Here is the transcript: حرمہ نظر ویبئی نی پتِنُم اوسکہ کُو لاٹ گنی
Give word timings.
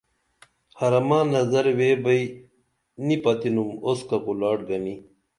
حرمہ 0.79 1.19
نظر 1.33 1.65
ویبئی 1.79 2.23
نی 3.05 3.15
پتِنُم 3.23 3.69
اوسکہ 3.85 4.17
کُو 4.23 4.31
لاٹ 4.39 4.59
گنی 4.67 4.95